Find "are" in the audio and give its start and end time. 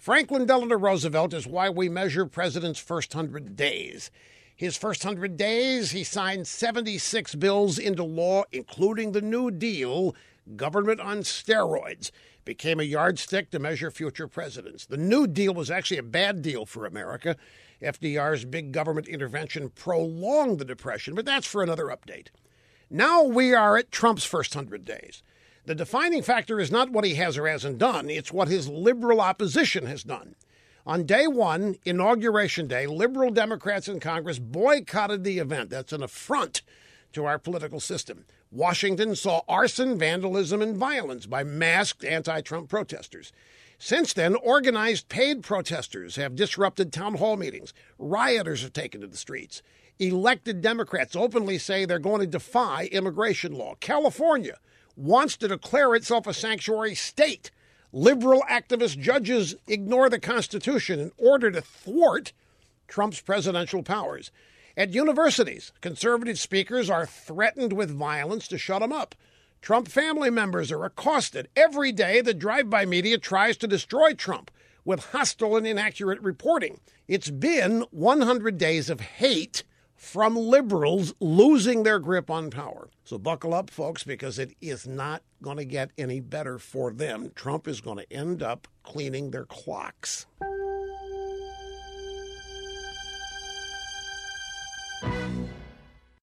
23.52-23.76, 66.88-67.04, 70.72-70.86